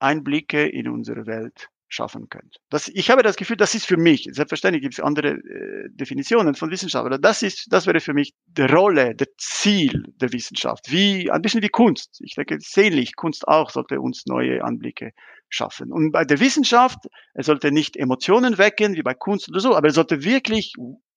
[0.00, 2.56] Einblicke in unsere Welt schaffen könnt.
[2.70, 6.54] Das, ich habe das Gefühl, das ist für mich, selbstverständlich gibt es andere äh, Definitionen
[6.54, 10.90] von Wissenschaft, aber das ist, das wäre für mich die Rolle, der Ziel der Wissenschaft,
[10.90, 12.20] wie, ein bisschen wie Kunst.
[12.24, 15.10] Ich denke, sehnlich, Kunst auch sollte uns neue Anblicke
[15.48, 15.92] schaffen.
[15.92, 16.98] Und bei der Wissenschaft,
[17.34, 20.74] er sollte nicht Emotionen wecken, wie bei Kunst oder so, aber er sollte wirklich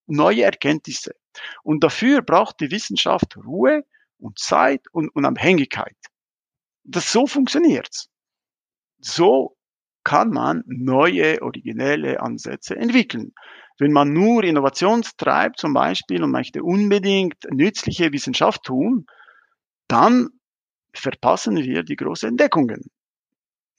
[0.08, 1.14] neue Erkenntnisse.
[1.62, 3.84] Und dafür braucht die Wissenschaft Ruhe
[4.18, 5.96] und Zeit und Unabhängigkeit.
[6.84, 8.10] Das so funktioniert's.
[9.00, 9.56] So
[10.04, 13.34] kann man neue, originelle Ansätze entwickeln.
[13.80, 19.06] Wenn man nur Innovation treibt zum Beispiel und möchte unbedingt nützliche Wissenschaft tun,
[19.88, 20.30] dann
[20.94, 22.84] verpassen wir die großen Entdeckungen.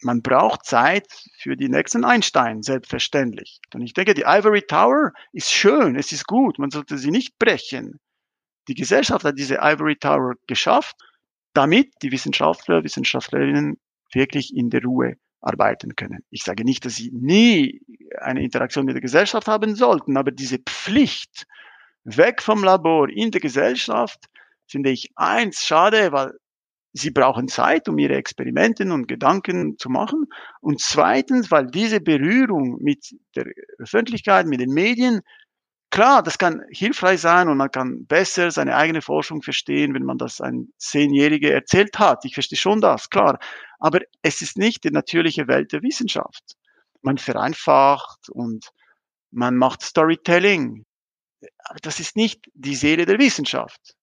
[0.03, 1.07] Man braucht Zeit
[1.39, 3.61] für die nächsten Einstein, selbstverständlich.
[3.73, 7.39] Und ich denke, die Ivory Tower ist schön, es ist gut, man sollte sie nicht
[7.39, 8.01] brechen.
[8.69, 10.97] Die Gesellschaft hat diese Ivory Tower geschafft,
[11.55, 13.79] damit die Wissenschaftler, Wissenschaftlerinnen
[14.13, 16.24] wirklich in der Ruhe arbeiten können.
[16.30, 17.80] Ich sage nicht, dass sie nie
[18.20, 21.46] eine Interaktion mit der Gesellschaft haben sollten, aber diese Pflicht
[22.04, 24.26] weg vom Labor in der Gesellschaft
[24.66, 26.33] finde ich eins schade, weil
[26.92, 30.26] sie brauchen Zeit, um ihre Experimente und Gedanken zu machen.
[30.61, 33.46] Und zweitens, weil diese Berührung mit der
[33.78, 35.22] Öffentlichkeit, mit den Medien
[35.94, 40.18] Klar, das kann hilfreich sein und man kann besser seine eigene Forschung verstehen, wenn man
[40.18, 42.24] das ein Zehnjähriger erzählt hat.
[42.24, 43.38] Ich verstehe schon das, klar.
[43.85, 46.57] Aber es ist nicht die natürliche Welt der Wissenschaft.
[47.03, 48.70] Man vereinfacht und
[49.31, 50.87] man macht Storytelling.
[51.64, 53.94] Aber das ist nicht die Seele der Wissenschaft.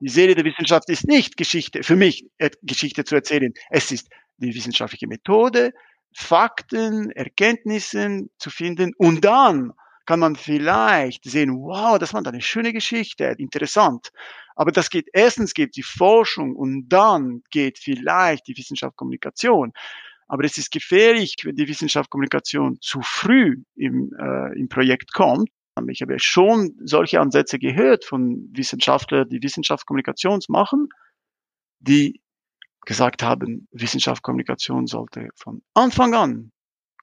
[0.00, 3.54] Die Seele der Wissenschaft ist nicht Geschichte, für mich äh, Geschichte zu erzählen.
[3.70, 5.70] Es ist die wissenschaftliche Methode,
[6.12, 9.74] Fakten, Erkenntnissen zu finden und dann
[10.06, 14.10] kann man vielleicht sehen, wow, das war eine schöne Geschichte, interessant.
[14.56, 19.72] Aber das geht, erstens geht die Forschung und dann geht vielleicht die Wissenschaftskommunikation.
[20.28, 25.50] Aber es ist gefährlich, wenn die Wissenschaftskommunikation zu früh im, äh, im Projekt kommt.
[25.88, 30.88] Ich habe schon solche Ansätze gehört von Wissenschaftlern, die Wissenschaftskommunikation machen,
[31.80, 32.20] die
[32.86, 36.52] gesagt haben, Wissenschaftskommunikation sollte von Anfang an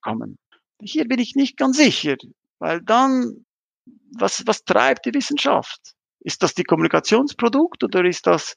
[0.01, 0.37] kommen.
[0.81, 2.15] Hier bin ich nicht ganz sicher.
[2.61, 3.43] Weil dann,
[4.17, 5.79] was, was treibt die Wissenschaft?
[6.19, 8.55] Ist das die Kommunikationsprodukt oder ist das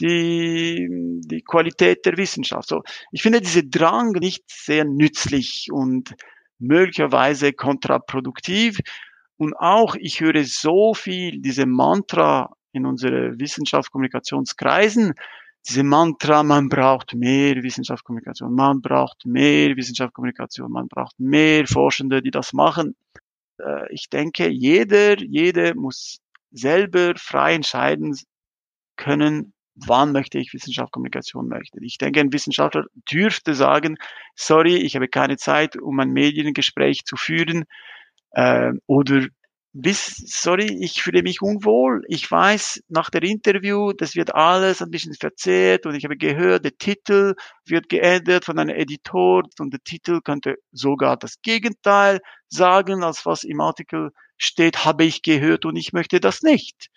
[0.00, 0.88] die,
[1.24, 2.68] die Qualität der Wissenschaft?
[2.68, 6.16] So, ich finde diese Drang nicht sehr nützlich und
[6.58, 8.80] möglicherweise kontraproduktiv.
[9.36, 15.14] Und auch, ich höre so viel diese Mantra in unsere Wissenschaftskommunikationskreisen,
[15.68, 22.32] diese Mantra, man braucht mehr Wissenschaftskommunikation, man braucht mehr Wissenschaftskommunikation, man braucht mehr Forschende, die
[22.32, 22.96] das machen
[23.64, 26.18] äh, ich denke, jeder, jede muss
[26.50, 28.16] selber frei entscheiden
[28.96, 31.78] können, wann möchte ich Wissenschaft, Kommunikation möchte.
[31.82, 33.96] Ich denke, ein Wissenschaftler dürfte sagen,
[34.34, 37.64] sorry, ich habe keine Zeit, um ein Mediengespräch zu führen,
[38.32, 39.26] äh, oder
[39.80, 42.02] bis, sorry, ich fühle mich unwohl.
[42.08, 46.64] Ich weiß nach der Interview, das wird alles ein bisschen verzerrt und ich habe gehört,
[46.64, 53.04] der Titel wird geändert von einem Editor und der Titel könnte sogar das Gegenteil sagen,
[53.04, 56.88] als was im Artikel steht, habe ich gehört und ich möchte das nicht.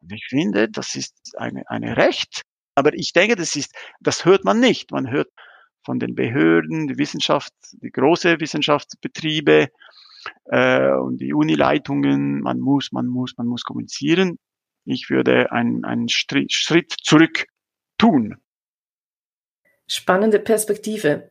[0.00, 2.42] Und ich finde, das ist eine, eine Recht.
[2.74, 4.92] Aber ich denke, das ist, das hört man nicht.
[4.92, 5.28] Man hört
[5.84, 9.68] von den Behörden, die Wissenschaft, die große Wissenschaftsbetriebe,
[10.46, 14.38] äh, und die Unileitungen, man muss, man muss, man muss kommunizieren.
[14.84, 17.46] Ich würde einen, einen Schritt zurück
[17.98, 18.36] tun.
[19.86, 21.30] Spannende Perspektive.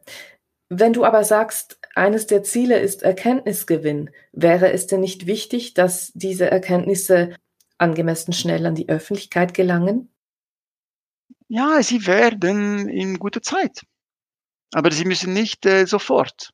[0.69, 6.13] Wenn du aber sagst, eines der Ziele ist Erkenntnisgewinn, wäre es denn nicht wichtig, dass
[6.13, 7.35] diese Erkenntnisse
[7.77, 10.13] angemessen schnell an die Öffentlichkeit gelangen?
[11.49, 13.81] Ja, sie werden in guter Zeit.
[14.73, 16.51] Aber sie müssen nicht äh, sofort.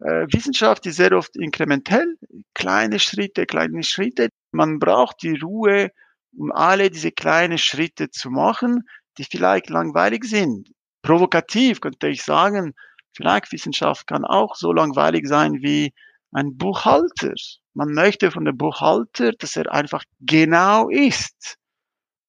[0.00, 2.16] Äh, Wissenschaft ist sehr oft inkrementell,
[2.54, 4.28] kleine Schritte, kleine Schritte.
[4.52, 5.90] Man braucht die Ruhe,
[6.36, 8.82] um alle diese kleinen Schritte zu machen,
[9.18, 10.68] die vielleicht langweilig sind.
[11.02, 12.74] Provokativ könnte ich sagen,
[13.14, 15.94] vielleicht Wissenschaft kann auch so langweilig sein wie
[16.32, 17.34] ein Buchhalter.
[17.72, 21.56] Man möchte von dem Buchhalter, dass er einfach genau ist.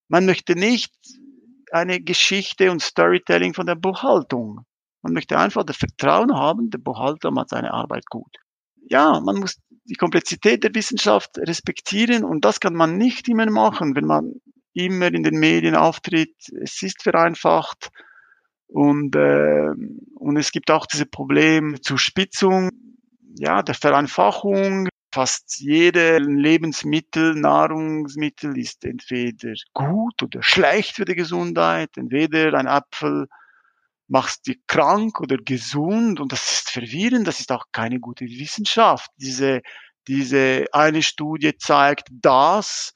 [0.07, 0.93] Man möchte nicht
[1.71, 4.66] eine Geschichte und Storytelling von der Buchhaltung.
[5.01, 8.37] Man möchte einfach das Vertrauen haben, der Buchhalter macht seine Arbeit gut.
[8.89, 13.95] Ja, man muss die Komplexität der Wissenschaft respektieren und das kann man nicht immer machen,
[13.95, 14.33] wenn man
[14.73, 16.35] immer in den Medien auftritt.
[16.61, 17.89] Es ist vereinfacht
[18.67, 19.69] und, äh,
[20.15, 22.69] und es gibt auch diese Problem zur Spitzung,
[23.39, 24.89] ja, der Vereinfachung.
[25.13, 31.97] Fast jede Lebensmittel, Nahrungsmittel ist entweder gut oder schlecht für die Gesundheit.
[31.97, 33.27] Entweder ein Apfel
[34.07, 39.11] machst dich krank oder gesund und das ist verwirrend, das ist auch keine gute Wissenschaft.
[39.17, 39.61] Diese,
[40.07, 42.93] diese eine Studie zeigt das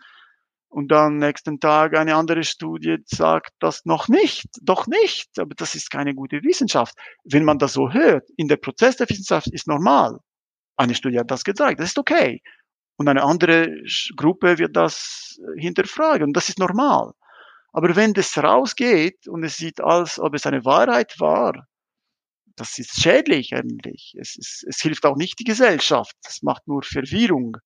[0.69, 5.75] und dann nächsten Tag eine andere Studie sagt das noch nicht, doch nicht, aber das
[5.75, 6.95] ist keine gute Wissenschaft.
[7.25, 10.19] Wenn man das so hört, in der Prozess der Wissenschaft ist normal.
[10.77, 12.41] Eine Studie hat das gezeigt, das ist okay.
[12.95, 13.83] Und eine andere
[14.15, 17.11] Gruppe wird das hinterfragen, und das ist normal.
[17.73, 21.67] Aber wenn das rausgeht und es sieht als ob es eine Wahrheit war,
[22.55, 24.13] das ist schädlich eigentlich.
[24.19, 26.15] Es, es, es hilft auch nicht die Gesellschaft.
[26.23, 27.57] Das macht nur Verwirrung.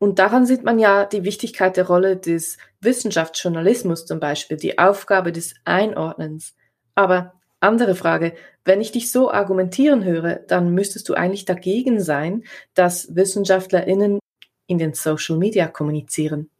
[0.00, 5.32] Und daran sieht man ja die Wichtigkeit der Rolle des Wissenschaftsjournalismus zum Beispiel, die Aufgabe
[5.32, 6.54] des Einordnens.
[6.94, 12.44] Aber andere Frage, wenn ich dich so argumentieren höre, dann müsstest du eigentlich dagegen sein,
[12.74, 14.20] dass Wissenschaftlerinnen
[14.68, 16.50] in den Social Media kommunizieren.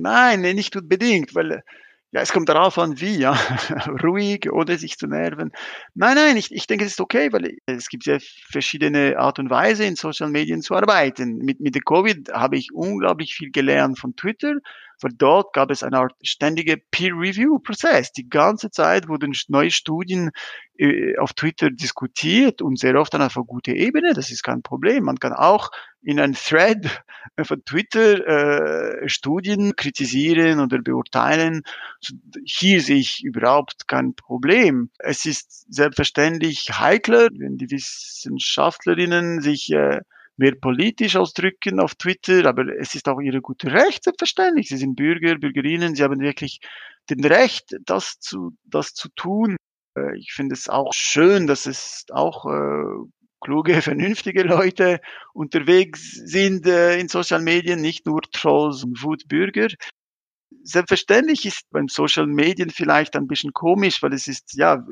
[0.00, 1.62] Nein, nicht unbedingt, weil
[2.12, 3.32] ja, es kommt darauf an, wie, ja.
[4.02, 5.52] Ruhig, ohne sich zu nerven.
[5.94, 8.18] Nein, nein, ich, ich denke, es ist okay, weil es gibt sehr
[8.50, 11.36] verschiedene Art und Weise, in Social Medien zu arbeiten.
[11.38, 14.54] Mit, mit der Covid habe ich unglaublich viel gelernt von Twitter,
[15.02, 18.12] weil dort gab es eine Art ständige Peer-Review-Prozess.
[18.12, 20.30] Die ganze Zeit wurden neue Studien
[20.78, 24.12] äh, auf Twitter diskutiert und sehr oft dann auf einer guten Ebene.
[24.14, 25.04] Das ist kein Problem.
[25.04, 25.70] Man kann auch
[26.02, 27.02] in einem Thread
[27.42, 31.62] von Twitter äh, Studien kritisieren oder beurteilen.
[32.44, 34.90] Hier sehe ich überhaupt kein Problem.
[34.98, 40.00] Es ist selbstverständlich heikler, wenn die Wissenschaftlerinnen sich äh,
[40.36, 44.68] mehr politisch ausdrücken auf Twitter, aber es ist auch ihre gute Recht, selbstverständlich.
[44.68, 46.60] Sie sind Bürger, Bürgerinnen, sie haben wirklich
[47.10, 49.56] den Recht, das zu, das zu tun.
[49.96, 53.04] Äh, ich finde es auch schön, dass es auch äh,
[53.40, 55.00] kluge, vernünftige Leute
[55.32, 59.68] unterwegs sind äh, in Social Medien, nicht nur Trolls und Wutbürger.
[60.62, 64.84] Selbstverständlich ist beim Social Medien vielleicht ein bisschen komisch, weil es ist ja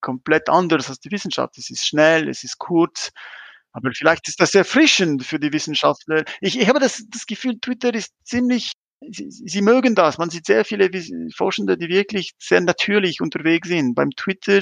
[0.00, 1.56] komplett anders als die Wissenschaft.
[1.56, 3.10] Es ist schnell, es ist kurz,
[3.72, 6.24] aber vielleicht ist das erfrischend für die Wissenschaftler.
[6.40, 8.72] Ich, ich habe das, das Gefühl, Twitter ist ziemlich,
[9.10, 10.18] sie, sie mögen das.
[10.18, 10.90] Man sieht sehr viele
[11.34, 14.60] Forschende, die wirklich sehr natürlich unterwegs sind beim Twitter.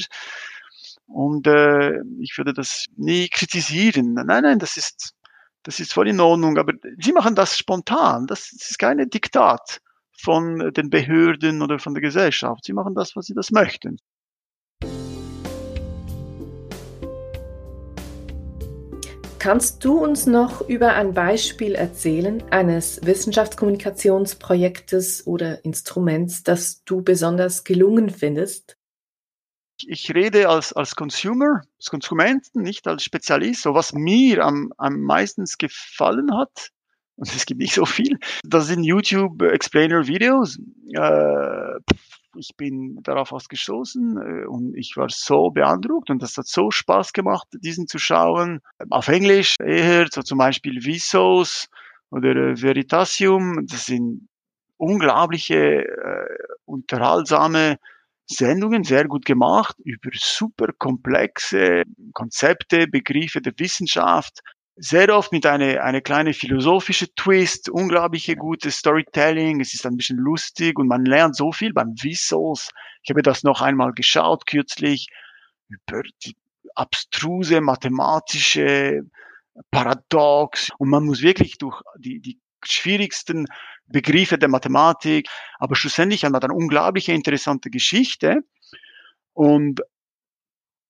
[1.06, 4.14] Und äh, ich würde das nie kritisieren.
[4.14, 5.14] Nein, nein, das ist,
[5.64, 6.56] das ist voll in Ordnung.
[6.56, 8.28] Aber sie machen das spontan.
[8.28, 9.80] Das ist keine Diktat
[10.16, 12.64] von den Behörden oder von der Gesellschaft.
[12.64, 13.98] Sie machen das, was sie das möchten.
[19.40, 27.64] Kannst du uns noch über ein Beispiel erzählen eines Wissenschaftskommunikationsprojektes oder Instruments, das du besonders
[27.64, 28.76] gelungen findest?
[29.86, 33.62] Ich rede als, als Consumer, als Konsumenten, nicht als Spezialist.
[33.62, 36.68] So was mir am, am meisten gefallen hat,
[37.16, 40.58] und es gibt nicht so viel, das sind YouTube Explainer Videos.
[40.92, 41.80] Äh,
[42.36, 47.12] ich bin darauf ausgestoßen äh, und ich war so beeindruckt und das hat so Spaß
[47.12, 48.60] gemacht, diesen zu schauen.
[48.90, 51.68] Auf Englisch eher, so zum Beispiel Visos
[52.10, 54.28] oder äh, Veritasium, das sind
[54.76, 57.78] unglaubliche, äh, unterhaltsame
[58.26, 64.40] Sendungen, sehr gut gemacht, über super komplexe Konzepte, Begriffe der Wissenschaft,
[64.82, 70.16] sehr oft mit einer eine kleine philosophische Twist, unglaubliche gute Storytelling, es ist ein bisschen
[70.16, 72.70] lustig und man lernt so viel beim Visuals.
[73.02, 75.08] Ich habe das noch einmal geschaut kürzlich.
[75.68, 76.34] Über die
[76.74, 79.02] abstruse mathematische
[79.70, 80.70] Paradox.
[80.78, 83.46] Und man muss wirklich durch die, die schwierigsten
[83.86, 88.40] Begriffe der Mathematik, aber schlussendlich hat man eine unglaubliche interessante Geschichte.
[89.34, 89.82] Und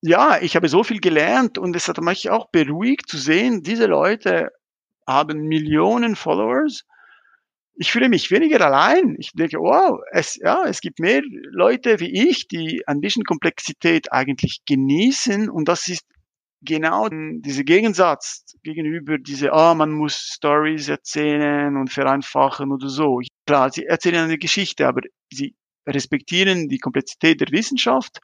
[0.02, 3.86] ja, ich habe so viel gelernt und es hat mich auch beruhigt zu sehen, diese
[3.86, 4.50] Leute
[5.06, 6.84] haben Millionen Followers.
[7.76, 9.16] Ich fühle mich weniger allein.
[9.18, 14.12] Ich denke, wow, es, ja, es gibt mehr Leute wie ich, die ein bisschen Komplexität
[14.12, 16.04] eigentlich genießen und das ist
[16.62, 23.20] genau dieser Gegensatz gegenüber diese, ah, man muss Stories erzählen und vereinfachen oder so.
[23.46, 25.00] Klar, sie erzählen eine Geschichte, aber
[25.32, 25.54] sie
[25.90, 28.20] respektieren die Komplexität der Wissenschaft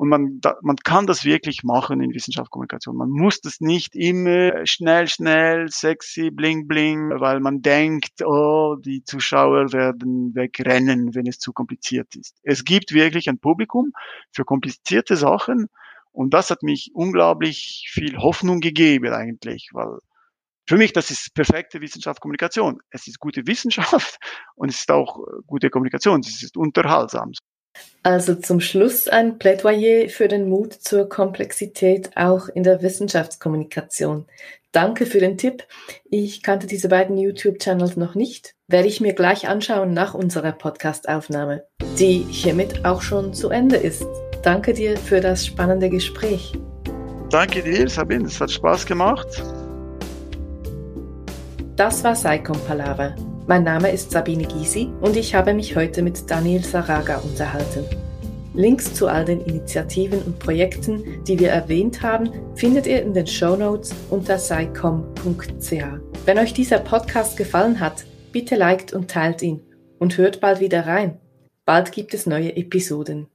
[0.00, 2.96] und man, da, man kann das wirklich machen in Wissenschaftskommunikation.
[2.96, 9.04] Man muss das nicht immer schnell, schnell, sexy, bling, bling, weil man denkt, oh, die
[9.04, 12.38] Zuschauer werden wegrennen, wenn es zu kompliziert ist.
[12.42, 13.92] Es gibt wirklich ein Publikum
[14.32, 15.68] für komplizierte Sachen
[16.12, 19.98] und das hat mich unglaublich viel Hoffnung gegeben eigentlich, weil
[20.70, 22.78] für mich, das ist perfekte Wissenschaftskommunikation.
[22.90, 24.18] Es ist gute Wissenschaft
[24.54, 26.20] und es ist auch gute Kommunikation.
[26.20, 27.32] Es ist unterhaltsam.
[28.04, 34.26] Also zum Schluss ein Plädoyer für den Mut zur Komplexität auch in der Wissenschaftskommunikation.
[34.70, 35.64] Danke für den Tipp.
[36.08, 38.54] Ich kannte diese beiden YouTube-Channels noch nicht.
[38.68, 41.64] Werde ich mir gleich anschauen nach unserer Podcast-Aufnahme,
[41.98, 44.06] die hiermit auch schon zu Ende ist.
[44.44, 46.52] Danke dir für das spannende Gespräch.
[47.28, 48.28] Danke dir, Sabine.
[48.28, 49.26] Es hat Spaß gemacht.
[51.80, 53.16] Das war Saicom Palaver.
[53.46, 57.86] Mein Name ist Sabine Gysi und ich habe mich heute mit Daniel Saraga unterhalten.
[58.52, 63.26] Links zu all den Initiativen und Projekten, die wir erwähnt haben, findet ihr in den
[63.26, 65.72] Show Notes unter saicom.ch.
[66.26, 69.62] Wenn euch dieser Podcast gefallen hat, bitte liked und teilt ihn
[69.98, 71.18] und hört bald wieder rein.
[71.64, 73.30] Bald gibt es neue Episoden.